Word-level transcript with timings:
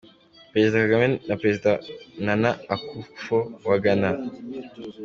Perezida 0.51 0.77
Kagame 0.85 1.07
na 1.27 1.35
Perezida 1.41 1.71
Nana 2.25 2.51
Akufo 2.75 3.37
wa 3.67 3.75
Ghana. 3.83 4.09